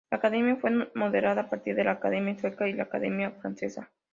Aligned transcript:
La 0.09 0.17
Academia 0.17 0.55
fue 0.55 0.89
modelada 0.95 1.41
a 1.43 1.49
partir 1.51 1.75
de 1.75 1.83
la 1.83 1.91
Academia 1.91 2.35
Sueca 2.39 2.67
y 2.67 2.73
la 2.73 2.81
Academia 2.85 3.29
Francesa. 3.39 3.91